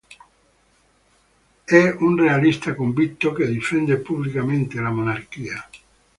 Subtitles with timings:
[1.63, 5.63] È un realista convinto che difende pubblicamente la monarchia.